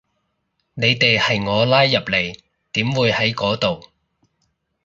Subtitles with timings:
[0.73, 2.35] 你哋係我拉入嚟，
[2.71, 3.83] 點會喺嗰度